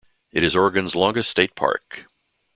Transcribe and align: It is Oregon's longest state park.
It 0.31 0.43
is 0.43 0.55
Oregon's 0.55 0.95
longest 0.95 1.29
state 1.29 1.53
park. 1.55 2.07